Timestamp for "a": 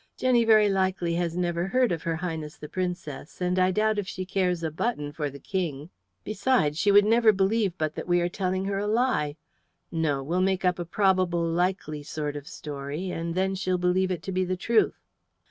4.63-4.71, 8.79-8.87, 10.79-10.85